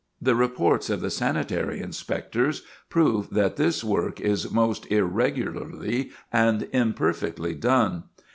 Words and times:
The 0.19 0.33
reports 0.33 0.89
of 0.89 0.99
the 1.01 1.11
sanitary 1.11 1.79
inspectors 1.79 2.63
prove 2.89 3.29
that 3.29 3.55
this 3.57 3.83
work 3.83 4.19
is 4.19 4.49
most 4.49 4.91
irregularly 4.91 6.09
and 6.33 6.67
imperfectly 6.73 7.53
done. 7.53 8.05